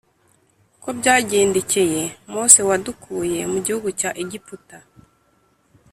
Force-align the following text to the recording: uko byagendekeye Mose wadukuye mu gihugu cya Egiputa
uko 0.77 0.87
byagendekeye 0.99 2.03
Mose 2.33 2.59
wadukuye 2.69 3.41
mu 3.51 3.59
gihugu 3.65 3.89
cya 3.99 4.09
Egiputa 4.23 4.77